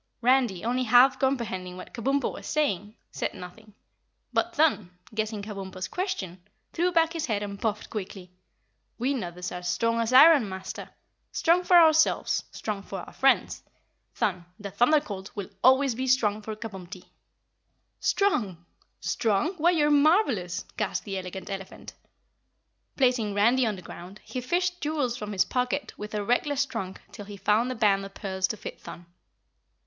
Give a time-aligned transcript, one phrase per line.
[0.21, 3.75] Randy, only half comprehending what Kabumpo was saying, said nothing,
[4.33, 6.41] but Thun, guessing Kabumpo's question,
[6.73, 8.31] threw back his head and puffed quickly:
[8.97, 10.89] "We Nuthers are strong as iron, Master.
[11.31, 13.61] Strong for ourselves, strong for our friends.
[14.15, 17.03] Thun, the Thunder Colt, will always be strong for Kabumpty!"
[17.99, 18.65] "Strong!
[19.01, 19.53] Strong?
[19.59, 21.93] Why, you're marvelous," gasped the Elegant Elephant.
[22.95, 26.99] Placing Randy on the ground, he fished jewels from his pocket with a reckless trunk
[27.11, 29.05] till he found a band of pearls to fit Thun.